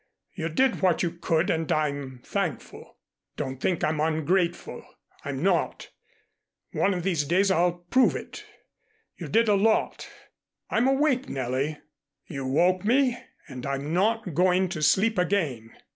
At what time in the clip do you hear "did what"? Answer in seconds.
0.49-1.03